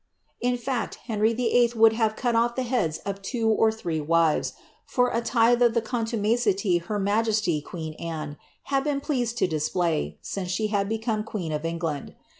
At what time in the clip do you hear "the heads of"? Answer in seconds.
2.55-3.21